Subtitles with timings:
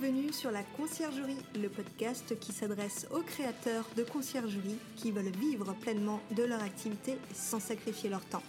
[0.00, 5.74] Bienvenue sur la Conciergerie, le podcast qui s'adresse aux créateurs de conciergerie qui veulent vivre
[5.80, 8.42] pleinement de leur activité sans sacrifier leur temps.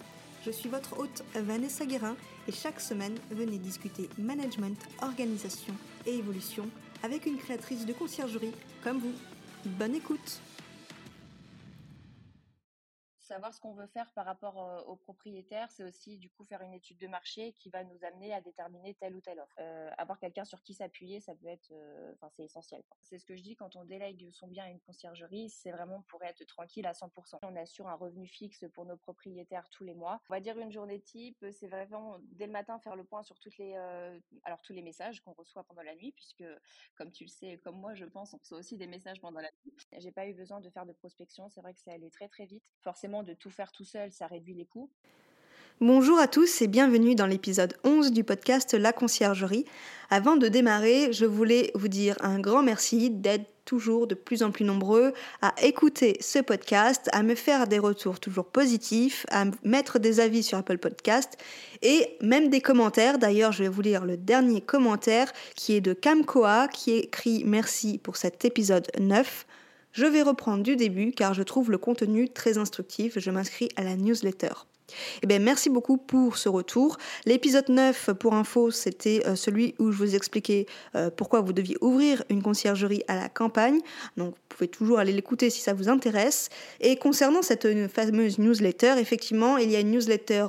[0.46, 2.16] Je suis votre hôte Vanessa Guérin
[2.48, 5.74] et chaque semaine, venez discuter management, organisation
[6.06, 6.68] et évolution
[7.02, 8.54] avec une créatrice de conciergerie
[8.84, 9.14] comme vous.
[9.66, 10.42] Bonne écoute
[13.30, 14.58] savoir ce qu'on veut faire par rapport
[14.88, 18.34] aux propriétaires, c'est aussi du coup faire une étude de marché qui va nous amener
[18.34, 19.60] à déterminer telle ou telle offre.
[19.98, 21.72] Avoir quelqu'un sur qui s'appuyer, ça peut être,
[22.16, 22.84] enfin c'est essentiel.
[23.02, 26.02] C'est ce que je dis quand on délègue son bien à une conciergerie, c'est vraiment
[26.10, 27.38] pour être tranquille à 100%.
[27.44, 30.22] On assure un revenu fixe pour nos propriétaires tous les mois.
[30.30, 33.36] On va dire une journée type, c'est vraiment dès le matin faire le point sur
[33.60, 33.76] les,
[34.44, 36.44] alors tous les messages qu'on reçoit pendant la nuit, puisque
[36.96, 39.50] comme tu le sais, comme moi je pense, on reçoit aussi des messages pendant la
[39.64, 39.76] nuit.
[39.98, 42.46] J'ai pas eu besoin de faire de prospection, c'est vrai que c'est allé très très
[42.46, 42.64] vite.
[42.82, 44.90] Forcément de tout faire tout seul, ça réduit les coûts.
[45.82, 49.64] Bonjour à tous et bienvenue dans l'épisode 11 du podcast La Conciergerie.
[50.10, 54.52] Avant de démarrer, je voulais vous dire un grand merci d'être toujours de plus en
[54.52, 60.00] plus nombreux à écouter ce podcast, à me faire des retours toujours positifs, à mettre
[60.00, 61.38] des avis sur Apple Podcast
[61.82, 63.18] et même des commentaires.
[63.18, 68.00] D'ailleurs, je vais vous lire le dernier commentaire qui est de Camcoa qui écrit merci
[68.00, 69.46] pour cet épisode 9.
[69.92, 73.18] Je vais reprendre du début car je trouve le contenu très instructif.
[73.18, 74.54] Je m'inscris à la newsletter.
[75.22, 76.98] Eh bien, merci beaucoup pour ce retour.
[77.26, 81.78] L'épisode 9, pour info, c'était euh, celui où je vous expliquais euh, pourquoi vous deviez
[81.82, 83.80] ouvrir une conciergerie à la campagne.
[84.18, 86.50] Donc, vous pouvez toujours aller l'écouter si ça vous intéresse.
[86.80, 90.48] Et concernant cette euh, fameuse newsletter, effectivement, il y a une newsletter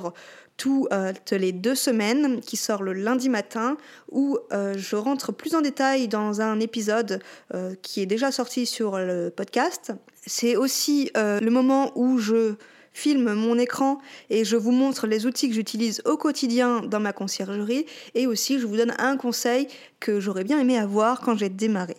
[0.57, 3.77] toutes les deux semaines qui sort le lundi matin
[4.11, 7.21] où euh, je rentre plus en détail dans un épisode
[7.53, 9.91] euh, qui est déjà sorti sur le podcast.
[10.25, 12.53] C'est aussi euh, le moment où je
[12.93, 17.13] filme mon écran et je vous montre les outils que j'utilise au quotidien dans ma
[17.13, 17.85] conciergerie
[18.15, 19.67] et aussi je vous donne un conseil
[19.99, 21.95] que j'aurais bien aimé avoir quand j'ai démarré.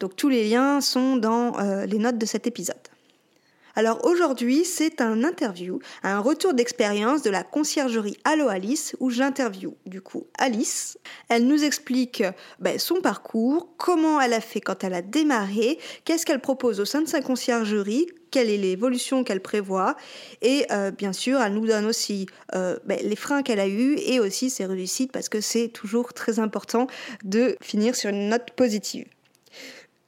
[0.00, 2.93] Donc tous les liens sont dans les notes de cet épisode.
[3.76, 9.76] Alors aujourd'hui, c'est un interview, un retour d'expérience de la conciergerie Allo Alice où j'interview
[9.84, 10.96] du coup Alice.
[11.28, 12.22] Elle nous explique
[12.60, 16.84] ben, son parcours, comment elle a fait quand elle a démarré, qu'est-ce qu'elle propose au
[16.84, 19.96] sein de sa conciergerie, quelle est l'évolution qu'elle prévoit.
[20.40, 23.96] Et euh, bien sûr, elle nous donne aussi euh, ben, les freins qu'elle a eus
[23.98, 26.86] et aussi ses réussites parce que c'est toujours très important
[27.24, 29.06] de finir sur une note positive.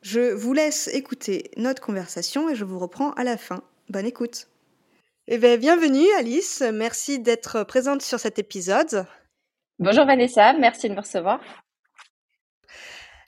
[0.09, 3.65] Je vous laisse écouter notre conversation et je vous reprends à la fin.
[3.89, 4.47] Bonne écoute.
[5.27, 9.05] Eh bien, bienvenue Alice, merci d'être présente sur cet épisode.
[9.81, 11.41] Bonjour Vanessa, merci de me recevoir.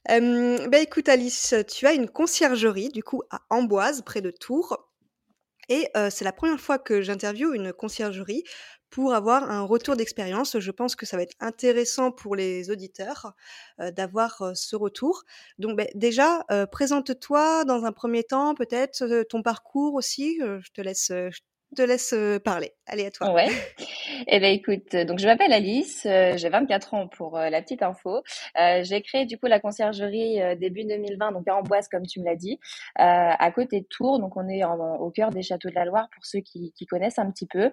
[0.08, 4.87] Euh, ben écoute Alice, tu as une conciergerie du coup à Amboise, près de Tours.
[5.68, 8.44] Et euh, c'est la première fois que j'interviewe une conciergerie
[8.90, 10.58] pour avoir un retour d'expérience.
[10.58, 13.34] Je pense que ça va être intéressant pour les auditeurs
[13.80, 15.24] euh, d'avoir ce retour.
[15.58, 20.38] Donc ben, déjà, euh, présente-toi dans un premier temps, peut-être ton parcours aussi.
[20.40, 21.12] je te laisse,
[21.76, 22.14] te laisse
[22.44, 22.72] parler.
[22.86, 23.32] Allez, à toi.
[23.32, 23.50] Ouais.
[24.26, 28.22] Eh ben écoute, donc je m'appelle Alice, j'ai 24 ans pour la petite info.
[28.56, 32.36] j'ai créé du coup la conciergerie début 2020, donc à Amboise comme tu me l'as
[32.36, 32.58] dit,
[32.96, 34.18] à côté de Tours.
[34.18, 37.18] Donc on est au cœur des châteaux de la Loire pour ceux qui, qui connaissent
[37.18, 37.70] un petit peu.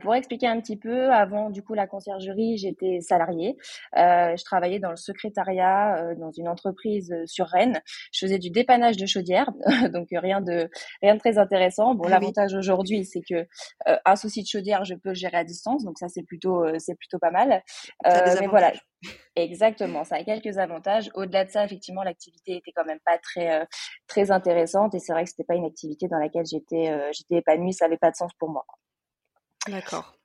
[0.00, 3.56] pour expliquer un petit peu, avant du coup la conciergerie, j'étais salariée.
[3.94, 7.80] je travaillais dans le secrétariat dans une entreprise sur Rennes.
[8.12, 9.50] Je faisais du dépannage de chaudières,
[9.92, 10.68] donc rien de
[11.02, 11.94] rien de très intéressant.
[11.94, 13.46] Bon, ah l'avantage aujourd'hui c'est que
[13.88, 16.64] euh, un souci de chaudière, je peux le gérer à distance, donc ça c'est plutôt
[16.64, 17.62] euh, c'est plutôt pas mal.
[18.06, 18.72] Euh, mais voilà,
[19.36, 21.10] exactement, ça a quelques avantages.
[21.14, 23.66] Au-delà de ça, effectivement, l'activité était quand même pas très
[24.06, 27.72] très intéressante et c'est vrai que c'était pas une activité dans laquelle j'étais j'étais épanouie,
[27.72, 28.64] ça avait pas de sens pour moi.
[29.68, 30.15] D'accord.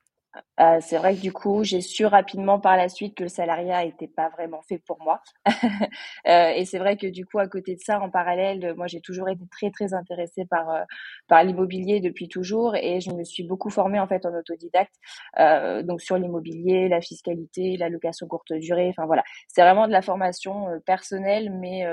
[0.60, 3.83] Euh, c'est vrai que du coup, j'ai su rapidement par la suite que le salariat
[3.83, 5.22] n'était pas vraiment fait pour moi.
[6.28, 9.01] euh, et c'est vrai que du coup, à côté de ça, en parallèle, moi, j'ai
[9.01, 10.83] toujours été très très intéressée par euh,
[11.28, 14.94] par l'immobilier depuis toujours, et je me suis beaucoup formée en fait en autodidacte,
[15.86, 18.89] donc sur l'immobilier, la fiscalité, la location courte durée.
[18.89, 21.86] Enfin voilà, c'est vraiment de la formation personnelle, mais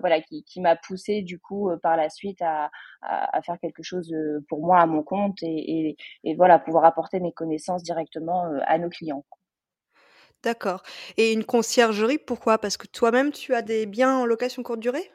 [0.00, 2.70] voilà, qui, qui m'a poussée du coup par la suite à,
[3.02, 4.14] à, à, faire quelque chose
[4.48, 8.58] pour moi à mon compte et, et, et voilà pouvoir apporter mes connaissances directement euh,
[8.66, 9.24] à nos clients.
[10.42, 10.82] D'accord.
[11.16, 12.58] Et une conciergerie, pourquoi?
[12.58, 15.10] Parce que toi-même, tu as des biens en location courte durée?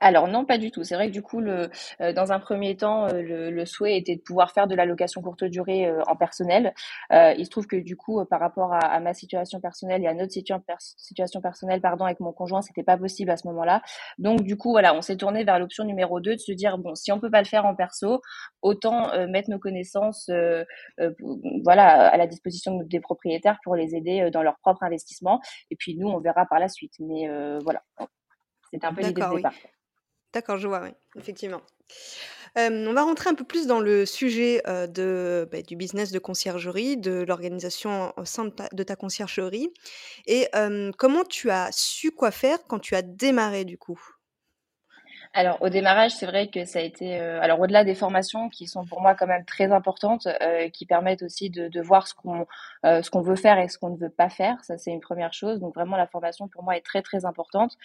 [0.00, 0.82] Alors non, pas du tout.
[0.82, 1.68] C'est vrai que du coup, euh,
[2.14, 5.44] dans un premier temps, euh, le, souhait était de pouvoir faire de la location courte
[5.44, 6.72] durée euh, en personnel.
[7.10, 10.32] il se trouve que du coup, par rapport à, ma situation personnelle et à notre
[10.32, 10.64] situation,
[10.96, 13.82] situation personnelle, pardon, avec mon conjoint, c'était pas possible à ce moment-là.
[14.18, 16.94] Donc du coup, voilà, on s'est tourné vers l'option numéro 2 de se dire bon,
[16.94, 18.22] si on peut pas le faire en perso,
[18.62, 20.30] autant mettre nos connaissances,
[21.64, 25.40] voilà, à la disposition des propriétaires pour les aider dans leur propre investissement.
[25.70, 26.94] Et puis nous, on verra par la suite.
[27.00, 27.28] Mais
[27.62, 27.82] voilà,
[28.72, 29.52] c'était un peu l'idée de départ.
[30.32, 31.60] D'accord, je vois, oui, effectivement.
[32.56, 36.96] on va rentrer un peu plus dans le sujet de, bah, du business de conciergerie,
[36.96, 39.72] de l'organisation au sein de ta, conciergerie.
[40.26, 40.48] Et
[40.98, 44.00] comment tu as su quoi faire quand tu as démarré du coup?
[45.32, 48.66] Alors au démarrage, c'est vrai que ça a été euh, alors au-delà des formations qui
[48.66, 52.14] sont pour moi quand même très importantes, euh, qui permettent aussi de, de voir ce
[52.14, 52.46] qu'on
[52.84, 54.64] euh, ce qu'on veut faire et ce qu'on ne veut pas faire.
[54.64, 55.60] Ça c'est une première chose.
[55.60, 57.76] Donc vraiment la formation pour moi est très très importante.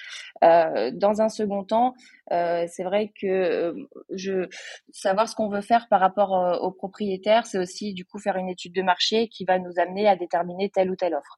[0.42, 1.94] dans un second temps,
[2.30, 3.76] c'est vrai que
[4.12, 4.48] je
[4.92, 6.32] savoir ce qu'on veut faire par rapport
[6.62, 10.08] aux propriétaires, c'est aussi du coup faire une étude de marché qui va nous amener
[10.08, 11.38] à déterminer telle ou telle offre.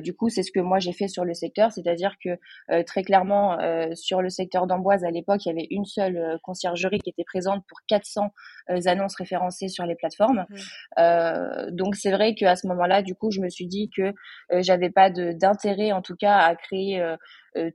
[0.00, 2.38] du coup, c'est ce que moi j'ai fait sur le secteur, c'est-à-dire que
[2.84, 3.58] très clairement
[3.94, 7.24] sur le secteur d'Amboise à l'époque il y avait une seule euh, conciergerie qui était
[7.24, 8.32] présente pour 400
[8.70, 10.46] euh, annonces référencées sur les plateformes.
[10.48, 10.56] Mmh.
[10.98, 14.12] Euh, donc c'est vrai qu'à ce moment-là, du coup, je me suis dit que
[14.50, 17.02] j'avais pas d'intérêt, en tout cas, à créer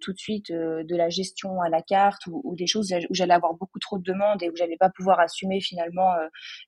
[0.01, 3.33] tout de suite de la gestion à la carte ou, ou des choses où j'allais
[3.33, 6.13] avoir beaucoup trop de demandes et où j'allais pas pouvoir assumer finalement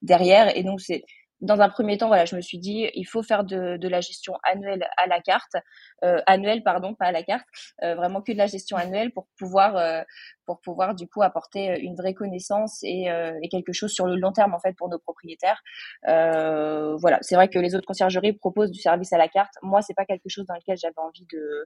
[0.02, 0.56] derrière.
[0.56, 1.04] Et donc c'est
[1.42, 4.02] dans un premier temps, voilà, je me suis dit, il faut faire de, de la
[4.02, 5.56] gestion annuelle à la carte,
[6.04, 7.46] euh, annuelle, pardon, pas à la carte,
[7.84, 10.02] euh, vraiment que de la gestion annuelle pour pouvoir, euh,
[10.46, 14.16] pour pouvoir du coup apporter une vraie connaissance et, euh, et, quelque chose sur le
[14.16, 15.62] long terme en fait pour nos propriétaires.
[16.08, 19.54] Euh, voilà, c'est vrai que les autres conciergeries proposent du service à la carte.
[19.62, 21.66] Moi, c'est pas quelque chose dans lequel j'avais envie de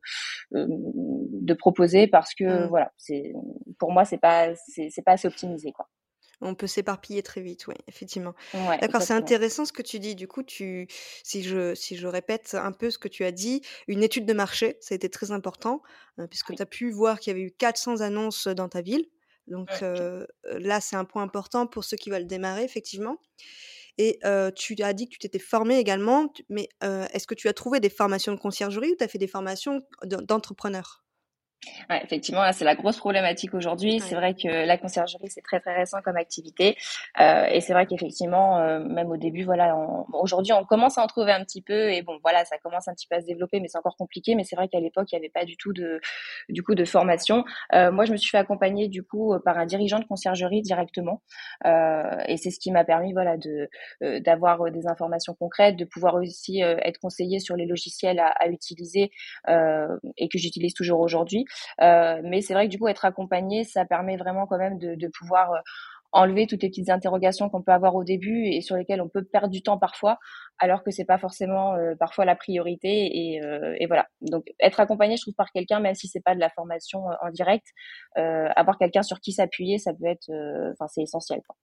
[0.52, 2.68] de proposer parce que mmh.
[2.68, 3.34] voilà, c'est
[3.80, 5.88] pour moi c'est pas c'est pas assez optimisé quoi.
[6.42, 8.34] On peut s'éparpiller très vite, oui, effectivement.
[8.54, 10.16] D'accord, c'est intéressant ce que tu dis.
[10.16, 10.88] Du coup, tu,
[11.24, 14.34] si je, si je répète un peu ce que tu as dit, une étude de
[14.34, 15.82] marché, ça a été très important,
[16.20, 19.06] euh, puisque tu as pu voir qu'il y avait eu 400 annonces dans ta ville.
[19.48, 23.18] Donc euh, là, c'est un point important pour ceux qui veulent démarrer, effectivement.
[23.98, 27.54] Et euh, tu as dit que tu t'étais formé également, mais est-ce que tu as
[27.54, 31.04] trouvé des formations de conciergerie ou tu as fait des formations d'entrepreneur
[31.90, 34.00] Ouais, effectivement, c'est la grosse problématique aujourd'hui.
[34.00, 36.76] C'est vrai que la conciergerie, c'est très très récent comme activité,
[37.20, 39.76] euh, et c'est vrai qu'effectivement, euh, même au début, voilà,
[40.14, 42.94] aujourd'hui, on commence à en trouver un petit peu, et bon, voilà, ça commence un
[42.94, 44.34] petit peu à se développer, mais c'est encore compliqué.
[44.34, 46.02] Mais c'est vrai qu'à l'époque, il n'y avait pas du tout de,
[46.50, 47.44] du coup, de formation.
[47.76, 51.22] Euh, moi, je me suis fait accompagner du coup par un dirigeant de conciergerie directement,
[51.66, 53.70] euh, et c'est ce qui m'a permis, voilà, de
[54.04, 58.48] euh, d'avoir des informations concrètes, de pouvoir aussi être conseillé sur les logiciels à, à
[58.48, 59.12] utiliser
[59.48, 61.46] et que j'utilise toujours aujourd'hui.
[61.82, 65.08] Euh, mais c'est vrai que du coup, être accompagné, ça permet vraiment quand même de,
[65.20, 65.60] pouvoir euh,
[66.14, 69.24] enlever toutes les petites interrogations qu'on peut avoir au début et sur lesquelles on peut
[69.24, 70.18] perdre du temps parfois,
[70.60, 73.36] alors que c'est pas forcément euh, parfois la priorité.
[73.38, 74.08] Et, voilà.
[74.22, 77.30] Donc être accompagné, je trouve, par quelqu'un, même si c'est pas de la formation en
[77.32, 77.68] direct,
[78.16, 80.30] avoir quelqu'un sur qui s'appuyer, ça peut être,
[80.74, 81.42] enfin, c'est essentiel.
[81.48, 81.56] Quoi.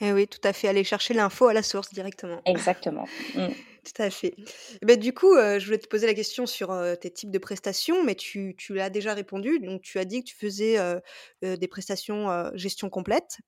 [0.00, 0.68] Eh oui, tout à fait.
[0.68, 2.40] Aller chercher l'info à la source directement.
[2.44, 3.06] Exactement.
[3.34, 3.48] Mmh.
[3.84, 4.34] Tout à fait.
[4.82, 8.16] Ben du coup, je voulais te poser la question sur tes types de prestations, mais
[8.16, 9.60] tu, tu l'as déjà répondu.
[9.60, 10.76] Donc, tu as dit que tu faisais
[11.42, 13.38] des prestations gestion complète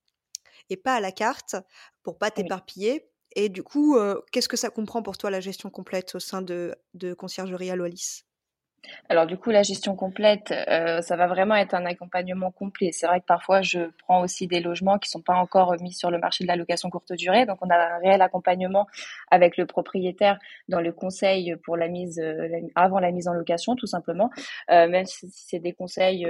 [0.69, 1.55] et pas à la carte
[2.03, 3.09] pour pas t'éparpiller.
[3.35, 3.97] Et du coup,
[4.31, 7.75] qu'est-ce que ça comprend pour toi la gestion complète au sein de, de Conciergerie à
[7.75, 8.23] Loalis
[9.09, 12.91] alors du coup, la gestion complète, euh, ça va vraiment être un accompagnement complet.
[12.91, 16.11] C'est vrai que parfois, je prends aussi des logements qui sont pas encore mis sur
[16.11, 17.45] le marché de la location courte durée.
[17.45, 18.87] Donc, on a un réel accompagnement
[19.31, 23.75] avec le propriétaire dans le conseil pour la mise euh, avant la mise en location,
[23.75, 24.29] tout simplement.
[24.69, 26.25] Euh, même si c'est des conseils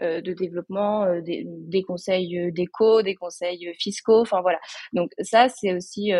[0.00, 4.20] de développement, des, des, conseils d'éco, des conseils fiscaux.
[4.20, 4.58] Enfin voilà.
[4.92, 6.12] Donc ça, c'est aussi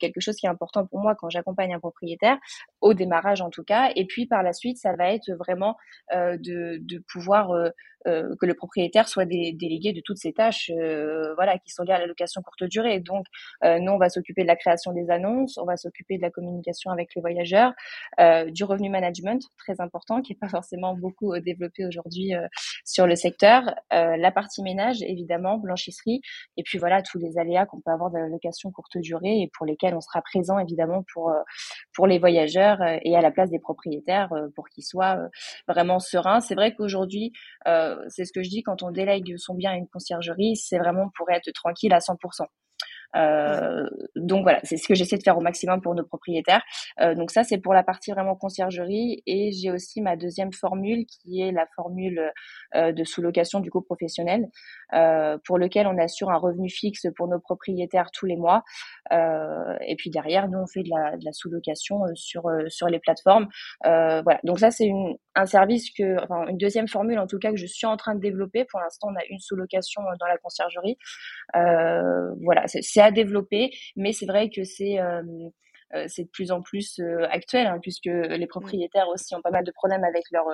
[0.00, 2.38] quelque chose qui est important pour moi quand j'accompagne un propriétaire
[2.80, 3.90] au démarrage en tout cas.
[3.96, 5.76] Et puis par la suite, ça va être vraiment
[6.14, 7.50] euh, de, de, pouvoir
[8.06, 11.82] euh, euh, que le propriétaire soit délégué de toutes ces tâches, euh, voilà, qui sont
[11.82, 13.00] liées à la location courte durée.
[13.00, 13.26] Donc,
[13.64, 16.30] euh, nous, on va s'occuper de la création des annonces, on va s'occuper de la
[16.30, 17.72] communication avec les voyageurs,
[18.48, 22.32] du revenu management, très important, qui n'est pas forcément beaucoup développé aujourd'hui
[22.84, 26.20] sur le secteur, la partie ménage, évidemment, blanchisserie,
[26.56, 29.50] et puis voilà tous les aléas qu'on peut avoir de la location courte durée et
[29.56, 31.32] pour lesquels on sera présent évidemment pour
[31.94, 35.18] pour les voyageurs et à la place des propriétaires pour qu'ils soient
[35.68, 36.40] vraiment sereins.
[36.40, 37.32] C'est vrai qu'aujourd'hui
[38.08, 41.10] c'est ce que je dis quand on délègue son bien à une conciergerie, c'est vraiment
[41.16, 42.46] pour être tranquille à 100%.
[43.14, 46.62] Donc voilà, c'est ce que j'essaie de faire au maximum pour nos propriétaires.
[47.16, 49.22] donc ça, c'est pour la partie vraiment conciergerie.
[49.26, 52.32] Et j'ai aussi ma deuxième formule qui est la formule
[52.74, 54.48] de sous-location du coup professionnel,
[55.44, 58.62] pour lequel on assure un revenu fixe pour nos propriétaires tous les mois.
[59.10, 63.48] et puis derrière, nous, on fait de la, de la sous-location sur, sur les plateformes.
[63.84, 64.90] voilà, donc ça, c'est
[65.34, 68.14] un service que, enfin, une deuxième formule en tout cas que je suis en train
[68.14, 68.64] de développer.
[68.64, 70.96] Pour l'instant, on a une sous-location dans la conciergerie.
[71.52, 72.66] voilà,
[73.02, 74.98] à développer, mais c'est vrai que c'est
[75.94, 79.50] euh, c'est de plus en plus euh, actuel, hein, puisque les propriétaires aussi ont pas
[79.50, 80.48] mal de problèmes avec leurs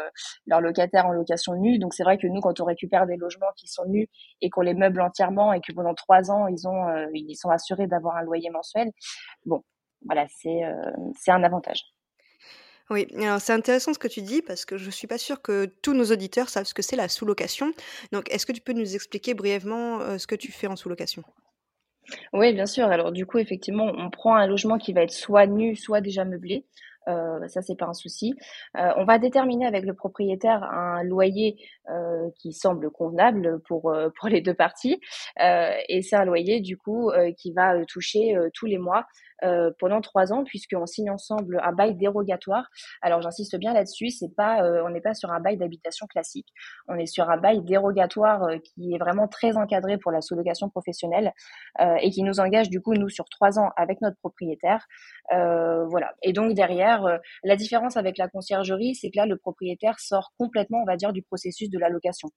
[0.47, 1.79] leur euh, locataires en location nue.
[1.79, 4.09] Donc c'est vrai que nous, quand on récupère des logements qui sont nus
[4.41, 7.87] et qu'on les meuble entièrement et que pendant trois ans ils ont ils sont assurés
[7.87, 8.91] d'avoir un loyer mensuel,
[9.47, 9.63] bon,
[10.07, 10.61] voilà, c'est
[11.17, 11.83] c'est un avantage.
[12.91, 15.67] Oui, alors c'est intéressant ce que tu dis parce que je suis pas sûre que
[15.67, 17.73] tous nos auditeurs savent ce que c'est la sous-location.
[18.13, 21.23] Donc, est-ce que tu peux nous expliquer brièvement ce que tu fais en sous-location?
[22.33, 22.87] Oui, bien sûr.
[22.87, 26.25] Alors du coup, effectivement, on prend un logement qui va être soit nu, soit déjà
[26.25, 26.65] meublé.
[27.09, 28.35] Euh, ça, c'est pas un souci.
[28.77, 31.57] Euh, on va déterminer avec le propriétaire un loyer
[31.91, 35.01] euh, qui semble convenable pour euh, pour les deux parties,
[35.41, 39.07] et c'est un loyer du coup qui va toucher tous les mois
[39.45, 42.69] euh, pendant trois ans, puisqu'on signe ensemble un bail dérogatoire.
[43.03, 46.49] Alors j'insiste bien là-dessus, c'est pas, euh, on n'est pas sur un bail d'habitation classique,
[46.89, 50.69] on est sur un bail dérogatoire euh, qui est vraiment très encadré pour la sous-location
[50.69, 51.33] professionnelle
[52.01, 54.85] et qui nous engage du coup nous sur trois ans avec notre propriétaire.
[55.31, 56.13] voilà.
[56.23, 60.83] Et donc derrière, la différence avec la conciergerie, c'est que là le propriétaire sort complètement,
[60.83, 62.29] on va dire, du processus de la location.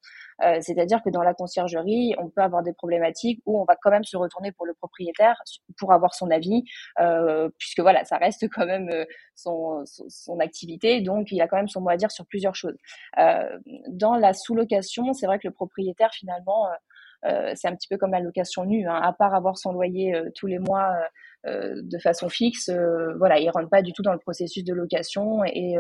[0.60, 4.04] C'est-à-dire que dans la conciergerie, on peut avoir des problématiques où on va quand même
[4.04, 5.42] se retourner pour le propriétaire
[5.78, 6.91] pour avoir son avis, euh,
[7.58, 9.06] puisque voilà, ça reste quand même euh,
[9.36, 12.78] son, activité, donc il a quand même son mot à dire sur plusieurs choses.
[13.20, 13.58] Euh,
[13.88, 16.68] dans la sous-location, c'est vrai que le propriétaire finalement
[17.26, 18.96] euh, c'est un petit peu comme la location nue, hein.
[18.96, 20.96] à part avoir son loyer tous les mois
[21.46, 22.70] euh, de façon fixe,
[23.18, 25.76] voilà, il rentre pas du tout dans le processus de location et,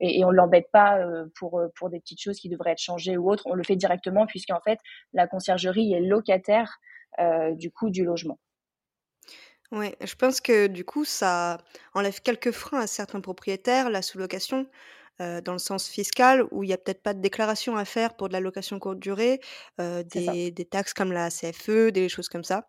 [0.00, 0.98] et, et on l'embête pas
[1.38, 3.44] pour des petites choses qui devraient être changées ou autres.
[3.46, 4.78] On le fait directement puisqu'en fait
[5.12, 6.78] la conciergerie est locataire
[7.52, 8.38] du coût du logement.
[9.72, 11.56] Ouais, je pense que du coup, ça
[11.94, 14.66] enlève quelques freins à certains propriétaires, la sous-location,
[15.22, 18.14] euh, dans le sens fiscal, où il y a peut-être pas de déclaration à faire
[18.16, 19.40] pour de la location courte durée,
[19.80, 22.68] euh, des, des taxes comme la CFE, des choses comme ça.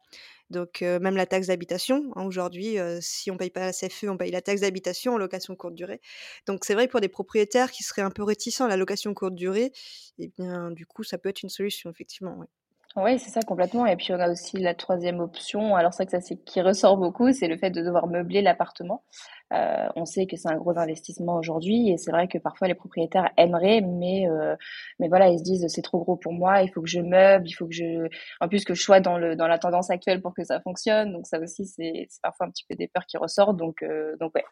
[0.49, 4.17] Donc, euh, même la taxe d'habitation, hein, aujourd'hui, si on paye pas la CFE, on
[4.17, 5.99] paye la taxe d'habitation en location courte durée.
[6.47, 9.13] Donc, c'est vrai que pour des propriétaires qui seraient un peu réticents à la location
[9.13, 9.73] courte durée,
[10.19, 12.37] eh bien, du coup, ça peut être une solution, effectivement.
[12.37, 12.47] Ouais.
[12.95, 13.87] Oui, c'est ça complètement.
[13.87, 15.75] Et puis on a aussi la troisième option.
[15.75, 19.03] Alors c'est que ça c'est qui ressort beaucoup, c'est le fait de devoir meubler l'appartement.
[19.51, 22.75] Euh, on sait que c'est un gros investissement aujourd'hui et c'est vrai que parfois les
[22.75, 24.55] propriétaires aimeraient, mais euh,
[24.99, 27.47] mais voilà ils se disent c'est trop gros pour moi, il faut que je meuble,
[27.47, 28.07] il faut que je,
[28.41, 31.13] en plus que je sois dans le dans la tendance actuelle pour que ça fonctionne.
[31.13, 33.57] Donc ça aussi c'est parfois un petit peu des peurs qui ressortent.
[33.57, 34.45] Donc euh, donc ouais,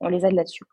[0.00, 0.64] on les aide là-dessus.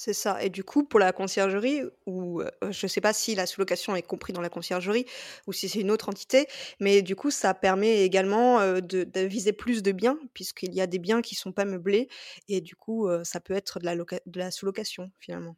[0.00, 2.40] C'est ça et du coup, pour la conciergerie ou
[2.70, 5.06] je ne sais pas si la sous-location est compris dans la conciergerie
[5.48, 6.46] ou si c'est une autre entité,
[6.78, 11.00] mais du coup, ça permet également, de viser plus de biens puisqu'il y a des
[11.00, 12.08] biens qui sont pas meublés
[12.48, 15.56] et du coup, ça peut être de la sous-location, finalement.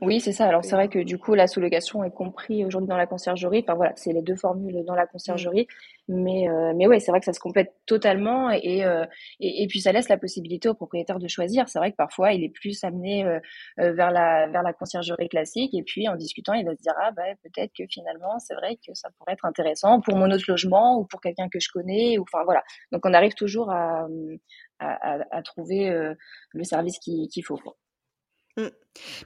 [0.00, 0.46] Oui, c'est ça.
[0.46, 3.60] Alors c'est vrai que du coup, la sous-location est compris aujourd'hui dans la conciergerie.
[3.62, 5.66] Enfin voilà, c'est les deux formules dans la conciergerie.
[6.08, 9.04] Mais euh, mais ouais, c'est vrai que ça se complète totalement et, euh,
[9.40, 11.68] et, et puis ça laisse la possibilité au propriétaire de choisir.
[11.68, 13.40] C'est vrai que parfois il est plus amené euh,
[13.76, 17.10] vers la vers la conciergerie classique et puis en discutant, il va se dire ah
[17.12, 20.98] bah peut-être que finalement c'est vrai que ça pourrait être intéressant pour mon autre logement
[20.98, 22.62] ou pour quelqu'un que je connais ou enfin voilà.
[22.92, 24.06] Donc on arrive toujours à
[24.80, 25.88] à, à, trouver
[26.52, 27.60] le service qu'il faut.
[28.56, 28.68] Mmh.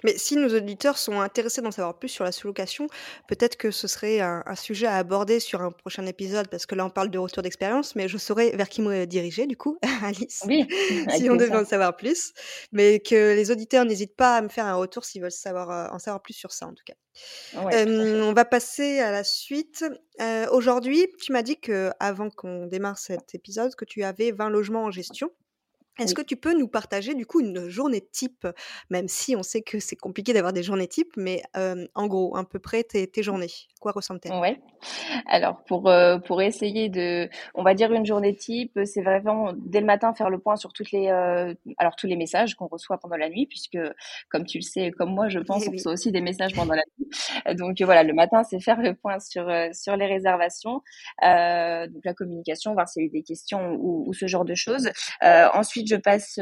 [0.04, 2.86] Mais si nos auditeurs sont intéressés d'en savoir plus sur la sous-location,
[3.26, 6.86] peut-être que ce serait un, sujet à aborder sur un prochain épisode, parce que là
[6.86, 10.44] on parle de retour d'expérience, mais je saurais vers qui me diriger du coup, Alice,
[10.46, 10.66] oui,
[11.16, 12.32] si on devait en savoir plus.
[12.72, 15.88] Mais que les auditeurs n'hésitent pas à me faire un retour s'ils veulent savoir, euh,
[15.94, 16.94] en savoir plus sur ça en tout cas.
[17.54, 19.84] on va passer à la suite.
[20.20, 24.50] Euh, aujourd'hui, tu m'as dit que avant qu'on démarre cet épisode, que tu avais 20
[24.50, 25.30] logements en gestion.
[25.98, 28.46] Est-ce que tu peux nous partager du coup une journée type,
[28.90, 31.42] même si on sait que c'est compliqué d'avoir des journées types, mais
[31.94, 33.50] en gros, à peu près tes, tes journées,
[33.80, 34.60] quoi ressemblent-elles Ouais.
[35.26, 35.90] Alors pour
[36.26, 40.30] pour essayer de, on va dire une journée type, c'est vraiment dès le matin faire
[40.30, 43.78] le point sur toutes les, alors tous les messages qu'on reçoit pendant la nuit, puisque
[44.28, 46.74] comme tu le sais, comme moi, je pense, eh on reçoit aussi des messages pendant
[46.74, 47.08] la nuit.
[47.56, 50.82] Donc voilà, le matin, c'est faire le point sur sur les réservations,
[51.22, 54.54] donc la communication, voir s'il y a eu des questions ou, ou ce genre de
[54.54, 54.90] choses.
[55.22, 56.34] ensuite je passe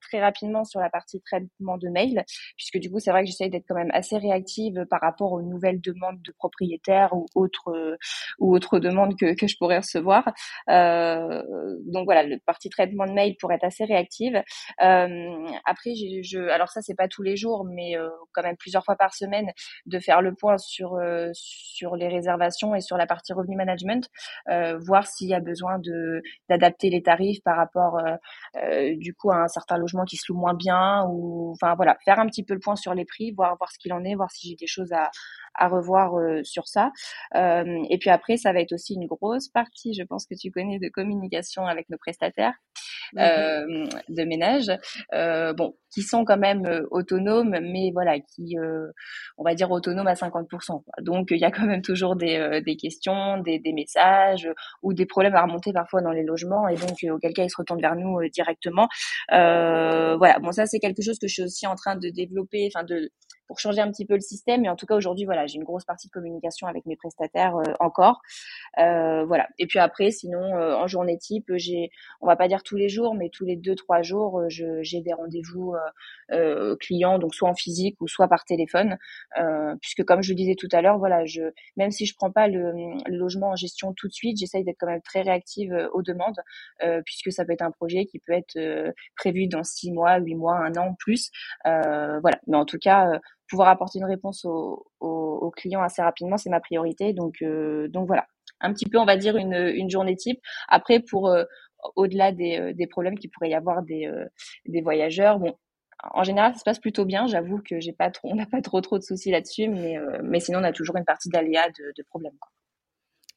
[0.00, 2.24] très rapidement sur la partie traitement de mail,
[2.56, 5.42] puisque du coup, c'est vrai que j'essaye d'être quand même assez réactive par rapport aux
[5.42, 7.98] nouvelles demandes de propriétaires ou autres
[8.38, 10.24] ou autres demandes que, que je pourrais recevoir.
[10.66, 14.42] donc voilà, la partie traitement de mail pour être assez réactive.
[14.78, 15.92] après,
[16.50, 17.94] alors ça, c'est pas tous les jours, mais
[18.32, 19.50] quand même plusieurs fois par semaine,
[19.86, 20.98] de faire le point sur
[21.32, 24.08] sur les réservations et sur la partie revenu management,
[24.80, 28.00] voir s'il y a besoin de d'adapter les tarifs par rapport
[28.96, 32.18] du coup à un certain logement qui se loue moins bien ou enfin voilà faire
[32.18, 34.30] un petit peu le point sur les prix voir voir ce qu'il en est voir
[34.30, 35.10] si j'ai des choses à
[35.54, 36.90] à revoir euh, sur ça.
[37.34, 40.50] Euh, et puis après, ça va être aussi une grosse partie, je pense que tu
[40.50, 42.54] connais, de communication avec nos prestataires.
[43.18, 44.70] Euh, de ménage,
[45.14, 48.54] euh, bon, qui sont quand même autonomes, mais voilà, qui,
[49.36, 50.84] on va dire autonomes à 50%.
[51.00, 54.48] Donc il y a quand même toujours des, des questions, des, des, messages
[54.82, 57.56] ou des problèmes à remonter parfois dans les logements, et donc auquel cas ils se
[57.56, 58.88] retournent vers nous directement.
[59.28, 62.84] voilà, bon ça c'est quelque chose que je suis aussi en train de développer, enfin
[62.84, 63.10] de
[63.50, 64.60] pour changer un petit peu le système.
[64.60, 67.56] Mais en tout cas, aujourd'hui, voilà, j'ai une grosse partie de communication avec mes prestataires
[67.56, 68.22] euh, encore.
[68.78, 69.48] Euh, voilà.
[69.58, 71.90] Et puis après, sinon, euh, en journée type, j'ai,
[72.20, 75.12] on va pas dire tous les jours, mais tous les deux, trois jours, j'ai des
[75.12, 75.74] rendez-vous
[76.78, 78.96] clients, donc soit en physique ou soit par téléphone.
[79.80, 81.42] puisque comme je le disais tout à l'heure, voilà, je,
[81.76, 82.72] même si je prends pas le,
[83.06, 86.38] le logement en gestion tout de suite, j'essaye d'être quand même très réactive aux demandes,
[87.04, 88.56] puisque ça peut être un projet qui peut être
[89.16, 91.32] prévu dans six mois, huit mois, un an plus.
[91.64, 92.38] voilà.
[92.46, 96.60] Mais en tout cas, pouvoir apporter une réponse aux, aux, clients assez rapidement, c'est ma
[96.60, 97.12] priorité.
[97.12, 98.26] Donc, euh, donc voilà,
[98.60, 100.40] un petit peu, on va dire une, une journée type.
[100.68, 101.44] Après, pour euh,
[101.96, 104.08] au-delà des, euh, des, problèmes qu'il pourrait y avoir des,
[104.66, 105.56] des voyageurs, bon,
[106.14, 107.26] en général, ça se passe plutôt bien.
[107.26, 110.38] J'avoue que j'ai pas trop, on n'a pas trop trop de soucis là-dessus, mais, mais
[110.38, 112.38] sinon, on a toujours une partie d'aléas de, de problèmes.
[112.40, 112.52] Quoi.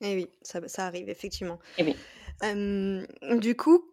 [0.02, 1.60] Et eh oui, ça, ça arrive effectivement.
[1.78, 1.96] Et eh
[2.54, 3.40] oui.
[3.40, 3.84] du coup,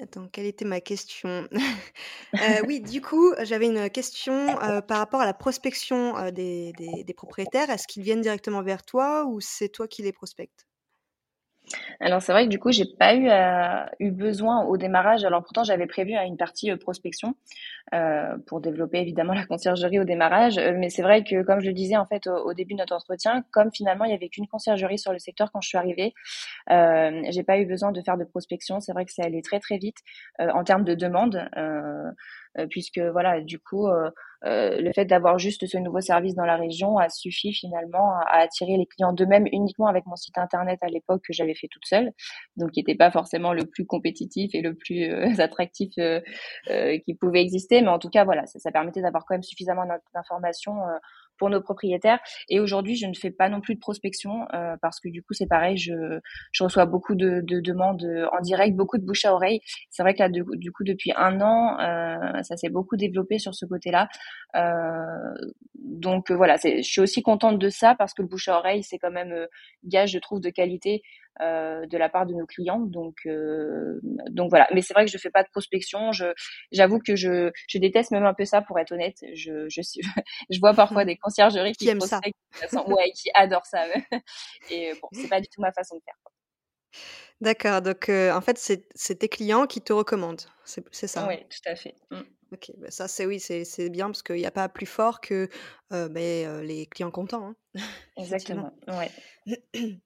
[0.00, 1.48] Attends, quelle était ma question?
[2.42, 6.74] Euh, oui, du coup, j'avais une question, euh, par rapport à la prospection, euh, des
[6.74, 7.70] des propriétaires.
[7.70, 10.66] Est-ce qu'ils viennent directement vers toi ou c'est toi qui les prospectes?
[12.00, 15.24] Alors c'est vrai que du coup j'ai pas eu euh, eu besoin au démarrage.
[15.24, 17.34] Alors pourtant j'avais prévu hein, une partie euh, prospection
[17.94, 20.58] euh, pour développer évidemment la conciergerie au démarrage.
[20.58, 23.44] mais c'est vrai que comme je le disais en fait au, début de notre entretien,
[23.52, 26.14] comme finalement il y avait qu'une conciergerie sur le secteur quand je suis arrivée,
[26.68, 28.80] j'ai pas eu besoin de faire de prospection.
[28.80, 29.98] C'est vrai que c'est allé très très vite
[30.38, 31.48] en termes de demande.
[32.58, 34.10] Euh, puisque voilà, du coup, euh,
[34.44, 38.38] euh, le fait d'avoir juste ce nouveau service dans la région a suffi finalement à,
[38.38, 41.84] attirer les clients d'eux-mêmes uniquement avec mon site internet à l'époque que j'avais fait toute
[41.84, 42.12] seule,
[42.56, 45.90] donc qui n'était pas forcément le plus compétitif et le plus attractif
[47.04, 49.84] qui pouvait exister, mais en tout cas voilà, ça, ça permettait d'avoir quand même suffisamment
[50.14, 50.76] d'informations
[51.38, 52.18] pour nos propriétaires.
[52.48, 55.34] Et aujourd'hui, je ne fais pas non plus de prospection euh, parce que du coup,
[55.34, 55.92] c'est pareil, je,
[56.52, 59.60] je reçois beaucoup de, de, demandes en direct, beaucoup de bouche à oreille.
[59.90, 63.54] C'est vrai que là, du, coup, depuis un an, euh, ça s'est beaucoup développé sur
[63.54, 64.08] ce côté-là.
[64.56, 68.82] Euh, donc voilà, je suis aussi contente de ça parce que le bouche à oreille,
[68.82, 69.46] c'est quand même
[69.84, 71.02] gage, je trouve, de qualité.
[71.42, 72.80] Euh, de la part de nos clients.
[72.80, 74.66] Donc, euh, donc voilà.
[74.72, 76.10] Mais c'est vrai que je fais pas de prospection.
[76.12, 76.32] Je,
[76.72, 79.18] j'avoue que je, je déteste même un peu ça, pour être honnête.
[79.34, 79.82] Je, je,
[80.50, 82.20] je vois parfois des conciergeries qui, aiment ça,
[82.86, 83.84] ouais, qui adorent ça.
[84.70, 86.14] Et bon, c'est pas du tout ma façon de faire.
[87.42, 87.82] D'accord.
[87.82, 90.40] Donc, euh, en fait, c'est, c'est tes clients qui te recommandent.
[90.64, 91.28] C'est, c'est ça.
[91.28, 91.94] Oui, tout à fait.
[92.10, 92.20] Mmh.
[92.52, 95.20] Ok, bah ça c'est oui, c'est, c'est bien parce qu'il n'y a pas plus fort
[95.20, 95.48] que
[95.92, 97.56] euh, ben, les clients contents.
[97.74, 97.82] Hein,
[98.16, 98.72] Exactement.
[98.86, 99.10] Ouais.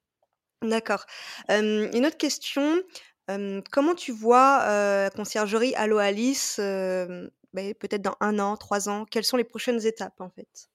[0.62, 1.06] D'accord.
[1.48, 2.82] une autre question,
[3.70, 9.06] comment tu vois, la conciergerie Allo Alice, beh, peut-être dans un an, trois ans?
[9.10, 10.68] Quelles sont les prochaines étapes, en fait?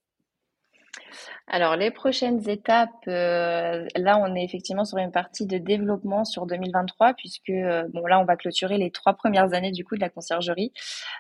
[1.48, 6.48] Alors les prochaines étapes, euh, là on est effectivement sur une partie de développement sur
[6.48, 10.02] 2023 puisque euh, bon là on va clôturer les trois premières années du coup de
[10.02, 10.74] la conciergerie.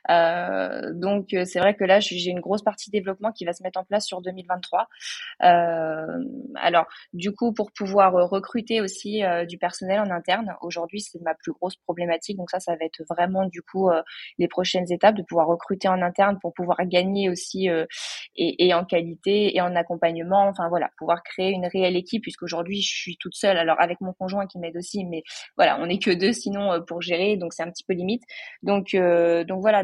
[0.10, 3.80] Euh, donc c'est vrai que là j'ai une grosse partie développement qui va se mettre
[3.80, 4.88] en place sur 2023.
[5.40, 11.52] alors du coup pour pouvoir recruter aussi du personnel en interne, aujourd'hui c'est ma plus
[11.52, 12.38] grosse problématique.
[12.38, 13.92] Donc ça ça va être vraiment du coup
[14.40, 17.68] les prochaines étapes de pouvoir recruter en interne pour pouvoir gagner aussi
[18.36, 22.82] et, et en qualité et en accompagnement, enfin voilà, pouvoir créer une réelle équipe puisqu'aujourd'hui
[22.82, 25.24] je suis toute seule, alors avec mon conjoint qui m'aide aussi, mais
[25.58, 28.24] voilà, on n'est que deux sinon euh, pour gérer, donc c'est un petit peu limite.
[28.64, 29.84] Donc euh, voilà,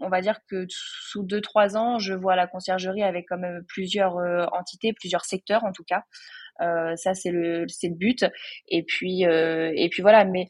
[0.00, 3.64] on va dire que sous deux trois ans, je vois la conciergerie avec quand même
[3.66, 6.04] plusieurs euh, entités, plusieurs secteurs en tout cas.
[6.96, 8.24] ça c'est le c'est le but
[8.68, 10.48] et puis et puis voilà mais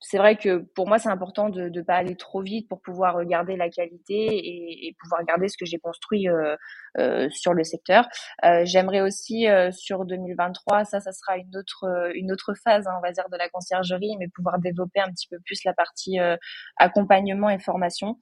[0.00, 3.24] c'est vrai que pour moi, c'est important de ne pas aller trop vite pour pouvoir
[3.24, 6.56] garder la qualité et, pouvoir garder ce que j'ai construit euh,
[6.98, 8.08] euh, sur le secteur.
[8.44, 12.92] Euh, J'aimerais aussi euh, sur 2023, ça, ça sera une autre une autre phase, hein,
[12.98, 16.18] on va dire, de la conciergerie, mais pouvoir développer un petit peu plus la partie
[16.20, 16.36] euh,
[16.76, 18.18] accompagnement et formation.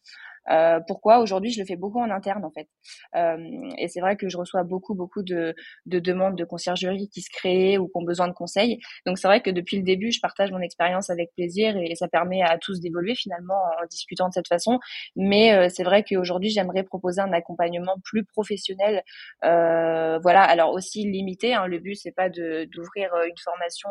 [0.50, 2.68] Euh, pourquoi aujourd'hui je le fais beaucoup en interne en fait.
[3.16, 3.36] Euh,
[3.78, 5.54] et c'est vrai que je reçois beaucoup beaucoup de,
[5.86, 8.78] de, demandes de conciergerie qui se créent ou qui ont besoin de conseils.
[9.06, 12.08] Donc c'est vrai que depuis le début je partage mon expérience avec plaisir et, ça
[12.08, 14.78] permet à tous d'évoluer finalement en discutant de cette façon.
[15.16, 19.02] Mais euh, c'est vrai qu'aujourd'hui j'aimerais proposer un accompagnement plus professionnel
[19.44, 20.42] euh, voilà.
[20.42, 23.88] Alors aussi limité hein, le but c'est pas d'ouvrir euh, une formation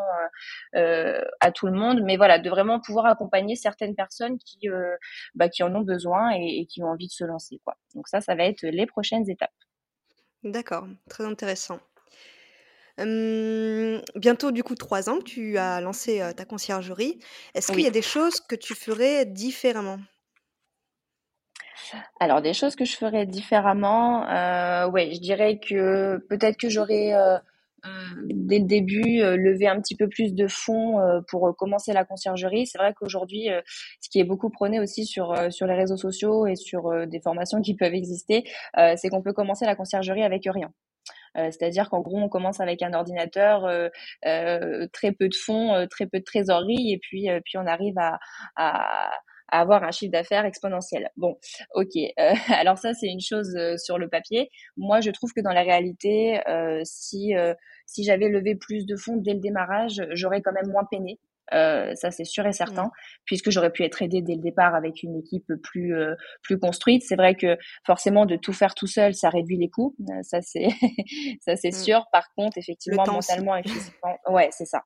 [0.73, 4.67] à tout le monde mais voilà de vraiment pouvoir accompagner certaines personnes qui
[5.35, 7.59] bah, qui en ont besoin et, qui ont envie de se lancer.
[7.63, 7.77] Quoi.
[7.93, 9.51] Donc ça, ça va être les prochaines étapes.
[10.43, 11.79] D'accord, très intéressant.
[12.97, 17.19] bientôt du coup trois ans que tu as lancé ta conciergerie.
[17.53, 19.97] Est-ce qu'il y a des choses que tu ferais différemment?
[22.19, 27.13] Alors des choses que je ferais différemment, euh, ouais, je dirais que peut-être que j'aurais
[27.13, 27.39] euh, euh,
[28.29, 32.05] dès le début euh, lever un petit peu plus de fonds euh, pour commencer la
[32.05, 32.67] conciergerie.
[32.67, 33.49] C'est vrai qu'aujourd'hui,
[34.01, 37.61] ce qui est beaucoup prôné aussi sur sur les réseaux sociaux et sur des formations
[37.61, 38.43] qui peuvent exister,
[38.95, 40.71] c'est qu'on peut commencer la conciergerie avec rien.
[41.35, 46.19] C'est-à-dire qu'en gros, on commence avec un ordinateur, euh, très peu de fonds, très peu
[46.19, 48.19] de trésorerie, et puis, puis on arrive à,
[48.55, 49.11] à,
[49.55, 51.09] à avoir un chiffre d'affaires exponentiel.
[51.15, 51.37] Bon,
[51.73, 51.95] ok.
[51.95, 54.49] Euh, alors ça, c'est une chose euh, sur le papier.
[54.75, 57.33] Moi, je trouve que dans la réalité, euh, si
[57.85, 61.19] si j'avais levé plus de fonds dès le démarrage, j'aurais quand même moins peiné.
[61.51, 62.89] ça c'est sûr et certain,
[63.25, 65.93] puisque j'aurais pu être aidée dès le départ avec une équipe plus
[66.41, 67.03] plus construite.
[67.07, 70.67] C'est vrai que forcément de tout faire tout seul, ça réduit les coûts, ça c'est
[71.45, 71.83] ça c'est mmh.
[71.85, 72.05] sûr.
[72.11, 74.81] Par contre, effectivement, mentalement et physiquement, ouais, c'est ça,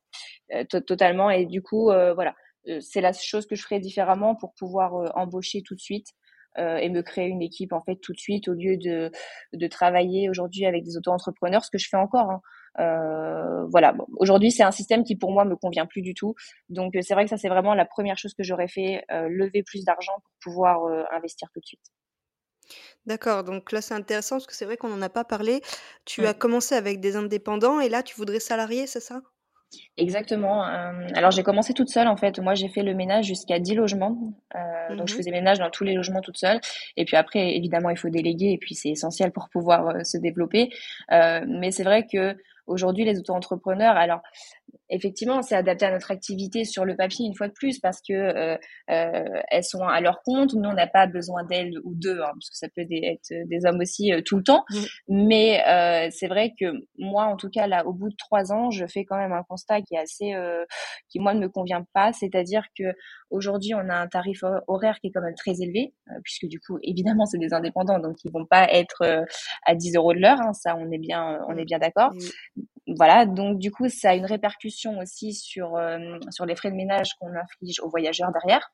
[0.70, 1.30] totalement.
[1.30, 2.34] Et du coup, voilà,
[2.82, 6.08] c'est la chose que je ferais différemment pour pouvoir euh, embaucher tout de suite
[6.58, 9.12] euh, et me créer une équipe en fait tout de suite au lieu de,
[9.54, 12.32] de travailler aujourd'hui avec des auto-entrepreneurs, ce que je fais encore.
[12.32, 12.42] Hein.
[12.80, 16.36] Euh, voilà, bon, aujourd'hui c'est un système qui pour moi me convient plus du tout.
[16.70, 19.64] Donc c'est vrai que ça c'est vraiment la première chose que j'aurais fait, euh, lever
[19.64, 21.86] plus d'argent pour pouvoir euh, investir tout de suite.
[23.06, 25.62] D'accord, donc là c'est intéressant parce que c'est vrai qu'on n'en a pas parlé.
[26.06, 29.22] Tu as commencé avec des indépendants et là tu voudrais salarier, c'est ça?
[29.98, 30.66] Exactement.
[30.66, 32.40] Euh, alors j'ai commencé toute seule en fait.
[32.40, 34.34] Moi j'ai fait le ménage jusqu'à 10 logements.
[34.56, 36.60] Euh, donc je mmh faisais ménage dans tous les logements toute seule.
[36.98, 40.18] Et puis après évidemment il faut déléguer et puis c'est essentiel pour pouvoir euh, se
[40.18, 40.70] développer.
[41.12, 44.22] mais c'est vrai que aujourd'hui les auto-entrepreneurs, alors
[44.90, 48.14] effectivement, c'est adapté à notre activité sur le papier une fois de plus parce que
[48.14, 48.58] euh,
[48.90, 50.54] euh, elles sont à leur compte.
[50.54, 53.66] Nous, on n'a pas besoin d'elles ou d'eux, hein, parce que ça peut être des
[53.66, 54.66] hommes aussi euh, tout le temps.
[55.08, 56.66] Mais euh, c'est vrai que
[56.98, 59.44] moi, en tout cas, là, au bout de trois ans, je fais quand même un
[59.44, 60.66] constat qui est assez, euh,
[61.10, 62.12] qui moi ne me convient pas.
[62.14, 62.86] C'est-à-dire que
[63.30, 66.80] aujourd'hui, on a un tarif horaire qui est quand même très élevé, puisque du coup,
[66.82, 69.26] évidemment, c'est des indépendants, donc ils vont pas être
[69.66, 70.42] à 10 euros de l'heure.
[70.42, 72.12] Hein, ça, on est bien, on est bien d'accord.
[72.98, 76.76] Voilà, donc du coup, ça a une répercussion aussi sur euh, sur les frais de
[76.76, 78.72] ménage qu'on inflige aux voyageurs derrière.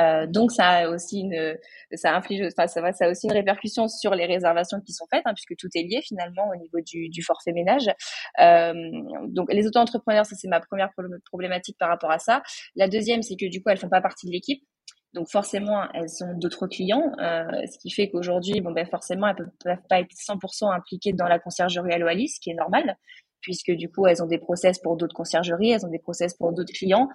[0.00, 1.56] Euh, donc ça a aussi une
[1.94, 5.06] ça inflige enfin ça va ça a aussi une répercussion sur les réservations qui sont
[5.10, 7.86] faites hein, puisque tout est lié finalement au niveau du, forfait ménage.
[8.40, 8.74] Euh,
[9.28, 10.90] donc les auto-entrepreneurs ça c'est ma première
[11.30, 12.42] problématique par rapport à ça.
[12.74, 14.62] La deuxième c'est que du coup elles font pas partie de l'équipe.
[15.14, 19.50] Donc forcément, elles ont d'autres clients, ce qui fait qu'aujourd'hui, bon ben forcément, elles peuvent,
[19.64, 22.98] peuvent pas être 100% impliquées dans la conciergerie à l'Oalis, ce qui est normal
[23.46, 26.52] puisque du coup, elles ont des process pour d'autres conciergeries, elles ont des process pour
[26.52, 27.08] d'autres clients.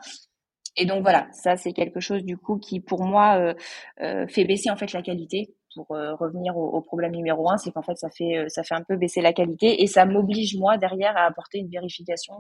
[0.78, 3.54] Et donc voilà, ça c'est quelque chose du coup qui pour moi euh,
[4.02, 5.54] euh, fait baisser en fait la qualité.
[5.76, 8.84] Pour euh, revenir au, problème numéro un, c'est qu'en fait ça fait ça fait un
[8.88, 12.34] peu baisser la qualité et ça m'oblige moi derrière à apporter une vérification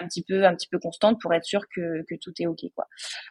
[0.00, 2.60] un petit peu un petit peu constante pour être sûr que, que tout est ok
[2.74, 2.86] quoi.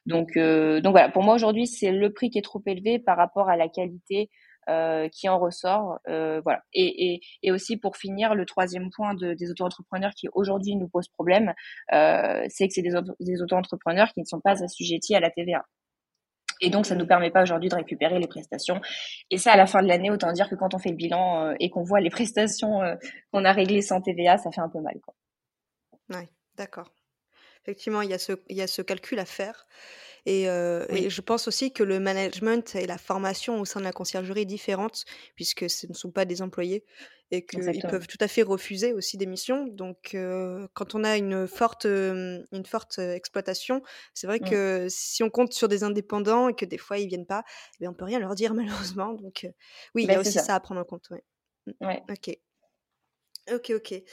[0.05, 3.49] Donc donc voilà, pour moi aujourd'hui c'est le prix qui est trop élevé par rapport
[3.49, 4.29] à la qualité
[5.11, 5.99] qui en ressort.
[6.07, 6.63] Euh, voilà.
[6.73, 11.53] Et, aussi pour finir, le troisième point de, des auto-entrepreneurs qui aujourd'hui nous pose problème,
[11.93, 15.65] euh, c'est que c'est des, des auto-entrepreneurs qui ne sont pas assujettis à la TVA.
[16.61, 18.81] Et donc, ça ne nous permet pas aujourd'hui de récupérer les prestations.
[19.29, 21.45] Et ça, à la fin de l'année, autant dire que quand on fait le bilan
[21.45, 22.95] euh, et qu'on voit les prestations euh,
[23.31, 24.95] qu'on a réglées sans TVA, ça fait un peu mal.
[26.09, 26.91] Oui, d'accord.
[27.63, 29.67] Effectivement, il y a ce calcul à faire.
[30.25, 34.41] Et, je pense aussi que le management et la formation au sein de la conciergerie
[34.41, 35.05] est différente,
[35.35, 36.83] puisque ce ne sont pas des employés
[37.31, 39.67] et qu'ils peuvent tout à fait refuser aussi des missions.
[39.67, 40.15] Donc,
[40.73, 43.81] quand on a une forte, une forte exploitation,
[44.13, 44.49] c'est vrai mmh.
[44.49, 47.43] que si on compte sur des indépendants et que des fois ils viennent pas,
[47.75, 49.13] eh bien, on peut rien leur dire malheureusement.
[49.13, 49.47] Donc,
[49.95, 50.55] oui, il y a bah, aussi ça.
[50.55, 51.09] à prendre en compte.
[51.11, 51.23] Ouais.
[51.67, 51.85] Mmh.
[51.85, 52.03] ouais.
[52.09, 52.37] Ok.
[53.51, 54.03] Ok, ok.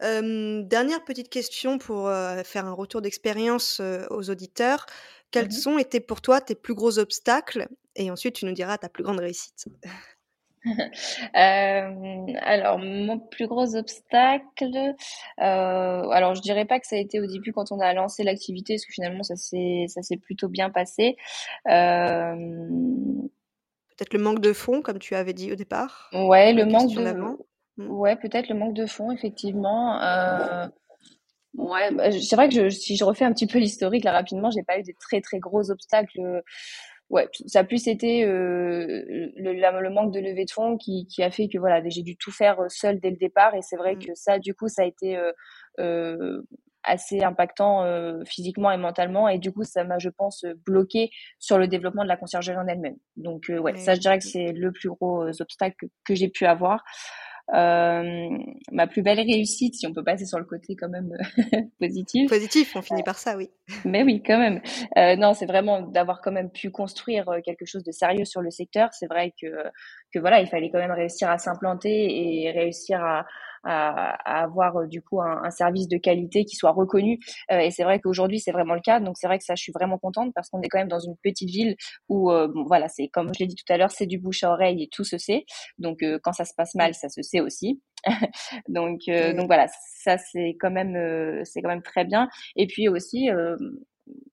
[0.00, 2.08] dernière petite question pour
[2.44, 4.86] faire un retour d'expérience aux auditeurs.
[5.30, 8.78] Quels Mmh sont été pour toi tes plus gros obstacles Et ensuite, tu nous diras
[8.78, 9.66] ta plus grande réussite?
[11.34, 14.94] alors mon plus gros obstacle,
[15.38, 18.74] alors je dirais pas que ça a été au début quand on a lancé l'activité,
[18.74, 21.16] parce que finalement ça s'est ça s'est plutôt bien passé.
[23.96, 26.10] Peut-être le manque de fonds, comme tu avais dit au départ?
[26.12, 27.12] Ouais, le manque de?
[27.76, 27.88] Mmh.
[27.88, 29.98] ouais, peut-être le manque de fonds effectivement,
[31.54, 34.50] Ouais, bah, c'est vrai que je, si je refais un petit peu l'historique là rapidement,
[34.50, 36.42] j'ai pas eu des très très gros obstacles.
[37.10, 39.02] Ouais, ça a plus été euh,
[39.36, 42.16] le, le, manque de levée de fonds qui, qui a fait que voilà, j'ai dû
[42.16, 43.98] tout faire seul dès le départ et c'est vrai mmh.
[43.98, 45.32] que ça, du coup, ça a été euh,
[45.80, 46.42] euh,
[46.84, 51.10] assez impactant euh, physiquement et mentalement et du coup, ça m'a, je pense, bloqué
[51.40, 52.96] sur le développement de la conciergerie en elle-même.
[53.16, 56.28] Donc euh, ouais, ça, je dirais que c'est le plus gros obstacle que, que j'ai
[56.28, 56.84] pu avoir.
[57.52, 58.28] Euh,
[58.70, 61.16] ma plus belle réussite, si on peut passer sur le côté quand même
[61.80, 62.30] positif.
[62.30, 63.50] Positif, on finit par ça, oui.
[63.84, 64.60] Mais oui, quand même.
[64.96, 68.40] Euh, non, c'est vraiment d'avoir quand même pu construire euh, quelque chose de sérieux sur
[68.40, 68.90] le secteur.
[68.92, 69.46] C'est vrai que
[70.12, 73.24] que voilà, il fallait quand même réussir à s'implanter et réussir à,
[73.64, 77.18] à, avoir euh, du coup un, un, service de qualité qui soit reconnu.
[77.50, 79.00] Euh, et c'est vrai qu'aujourd'hui c'est vraiment le cas.
[79.00, 81.00] Donc c'est vrai que ça, je suis vraiment contente parce qu'on est quand même dans
[81.00, 81.76] une petite ville
[82.08, 84.42] où euh, bon, voilà, c'est comme je l'ai dit tout à l'heure, c'est du bouche
[84.44, 85.44] à oreille et tout se sait.
[85.78, 87.80] Donc quand ça se passe mal, ça se sait aussi.
[88.68, 89.66] donc donc voilà,
[90.02, 92.28] ça c'est quand même c'est quand même très bien.
[92.56, 93.28] Et puis aussi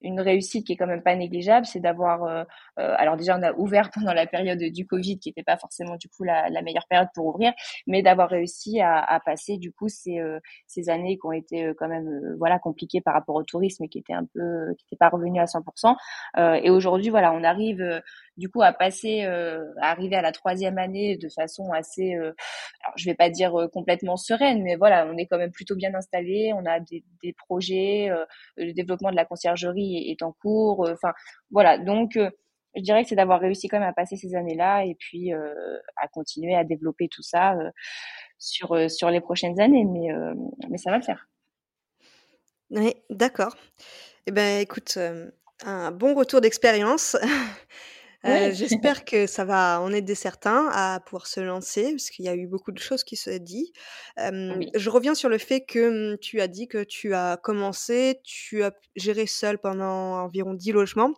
[0.02, 2.24] une réussite qui est quand même pas négligeable, c'est d'avoir.
[2.24, 2.44] Euh,
[2.80, 5.96] euh, alors déjà, on a ouvert pendant la période du Covid, qui n'était pas forcément
[5.96, 7.54] du coup la, la, meilleure période pour ouvrir,
[7.88, 11.66] mais d'avoir réussi à, à, passer du coup ces, euh, ces années qui ont été
[11.66, 14.86] euh, quand même voilà compliquées par rapport au tourisme et qui étaient un peu, qui
[14.86, 15.96] n'étaient pas revenus à 100%.
[16.64, 18.02] et aujourd'hui, voilà, on arrive
[18.38, 22.34] du coup à passer, à arriver à la troisième année de façon assez, alors
[22.96, 26.54] je vais pas dire complètement sereine, mais voilà, on est quand même plutôt bien installé,
[26.54, 28.10] on a des, projets,
[28.58, 30.86] le développement de la conciergerie est, en cours.
[30.86, 31.14] Euh, enfin,
[31.52, 31.78] voilà.
[31.78, 32.30] Donc, euh,
[32.76, 35.80] je dirais que c'est d'avoir réussi quand même à passer ces années-là et puis euh,
[35.98, 37.56] à continuer à développer tout ça
[38.38, 39.84] sur, sur les prochaines années.
[39.84, 40.10] Mais,
[40.70, 41.28] mais ça va le faire.
[42.70, 43.56] Oui, d'accord.
[44.28, 45.00] Eh ben, écoute,
[45.66, 47.18] un bon retour d'expérience.
[48.54, 52.36] j'espère que ça va en aider certains à pouvoir se lancer, parce qu'il y a
[52.36, 53.72] eu beaucoup de choses qui se dit.
[54.18, 58.64] je reviens sur le fait que, mmh, tu as dit que tu as commencé, tu
[58.64, 61.14] as géré seul pendant environ 10 logements.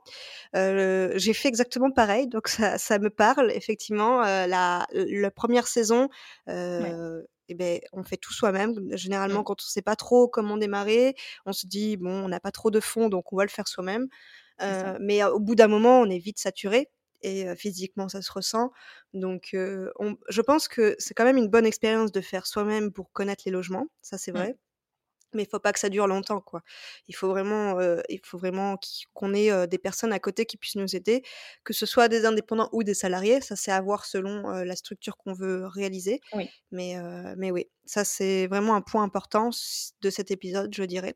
[0.53, 6.09] j'ai fait exactement pareil, donc ça ça me parle effectivement, la la première saison,
[6.47, 8.73] et ben, on fait tout soi-même.
[8.95, 9.43] Généralement, mmh.
[9.45, 11.15] quand on sait pas trop comment démarrer,
[11.47, 13.67] on se dit: «Bon, on n'a pas trop de fonds, donc on va le faire
[13.67, 14.07] soi-même».
[14.99, 16.89] mais au bout d'un moment, on est vite saturé
[17.21, 18.71] et physiquement, ça se ressent.
[19.13, 19.55] Donc,
[19.99, 23.43] on je pense que c'est quand même une bonne expérience de faire soi-même pour connaître
[23.45, 24.38] les logements, ça c'est mmh.
[24.38, 24.58] vrai.
[25.34, 26.63] Mais il faut pas que ça dure longtemps, quoi.
[27.08, 27.79] Il faut vraiment,
[28.10, 28.79] il faut vraiment
[29.13, 31.21] qu'on ait, des personnes à côté qui puissent nous aider,
[31.63, 35.17] que ce soit des indépendants ou des salariés, ça c'est à voir selon, la structure
[35.17, 36.19] qu'on veut réaliser.
[36.34, 36.49] Oui.
[36.71, 36.95] Mais,
[37.38, 39.51] mais oui, ça c'est vraiment un point important
[40.01, 41.15] de cet épisode, je dirais.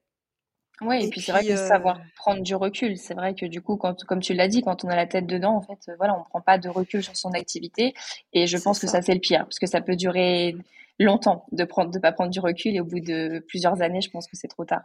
[0.82, 3.78] Oui, et, puis, c'est vrai que savoir prendre du recul, c'est vrai que du coup,
[3.78, 6.24] quand, comme tu l'as dit, quand on a la tête dedans, en fait, voilà, on
[6.24, 7.94] prend pas de recul sur son activité,
[8.34, 10.56] et je pense que ça c'est le pire, parce que ça peut durer
[11.00, 14.10] longtemps de prendre, de pas prendre du recul, et au bout de plusieurs années, je
[14.10, 14.82] pense que c'est trop tard.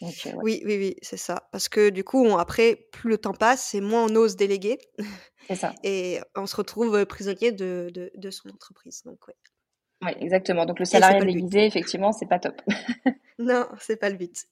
[0.00, 1.48] Donc, Oui, oui, oui, c'est ça.
[1.52, 4.78] Parce que du coup, on, après, plus le temps passe, et moins on ose déléguer.
[5.48, 5.74] C'est ça.
[5.84, 9.02] et on se retrouve prisonnier de, de, de son entreprise.
[9.04, 9.34] Donc, ouais.
[10.02, 10.66] Oui, exactement.
[10.66, 12.60] Donc le salariat déguisé, effectivement, c'est pas top.
[13.38, 14.46] non, c'est pas le but.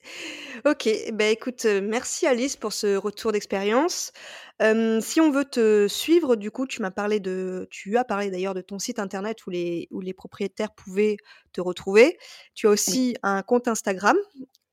[0.65, 4.13] Ok, ben écoute, euh, merci Alice pour ce retour d'expérience.
[4.61, 8.55] si on veut te suivre, du coup, tu m'as parlé de, tu as parlé d'ailleurs
[8.55, 11.17] de ton site internet où les, où les propriétaires pouvaient
[11.53, 12.19] te retrouver.
[12.55, 14.17] Tu as aussi un compte Instagram,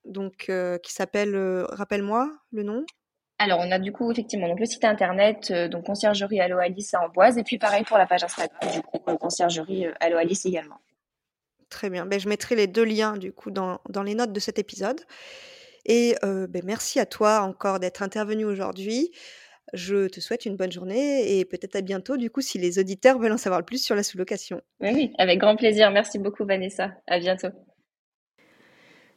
[0.07, 2.85] donc euh, qui s'appelle, euh, rappelle-moi le nom.
[3.39, 6.93] Alors, on a du coup effectivement donc le site internet, euh, donc conciergerie Allo Alice
[6.93, 10.17] à Amboise, et puis pareil pour la page Instagram, du coup euh, conciergerie euh, Allo
[10.17, 10.77] Alice également.
[11.69, 12.05] Très bien.
[12.05, 15.01] Ben, je mettrai les deux liens du coup dans, dans les notes de cet épisode.
[15.85, 19.11] Et ben, merci à toi encore d'être intervenu aujourd'hui.
[19.73, 23.19] Je te souhaite une bonne journée et peut-être à bientôt du coup si les auditeurs
[23.19, 24.61] veulent en savoir plus sur la sous-location.
[24.81, 25.91] Oui, oui, avec grand plaisir.
[25.91, 26.91] Merci beaucoup Vanessa.
[27.07, 27.49] À bientôt.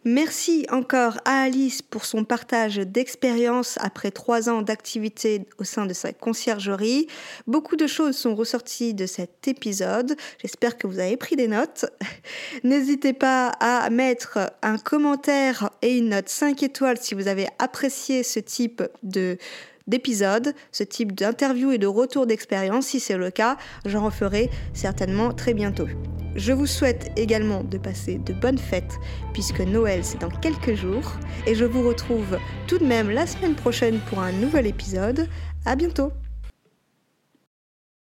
[0.05, 5.93] Merci encore à Alice pour son partage d'expérience après trois ans d'activité au sein de
[5.93, 7.07] sa conciergerie.
[7.47, 10.17] Beaucoup de choses sont ressorties de cet épisode.
[10.41, 11.85] J'espère que vous avez pris des notes.
[12.65, 18.23] N'hésitez pas à mettre un commentaire et une note 5 étoiles si vous avez apprécié
[18.23, 19.37] ce type de
[19.91, 22.87] d'épisode, ce type d'interview et de retour d'expérience.
[22.87, 25.89] Si c'est le cas, j'en referai certainement très bientôt.
[26.37, 28.99] Je vous souhaite également de passer de bonnes fêtes
[29.33, 31.13] puisque Noël c'est dans quelques jours
[31.47, 35.29] et je vous retrouve tout de même la semaine prochaine pour un nouvel épisode.
[35.67, 36.13] À bientôt.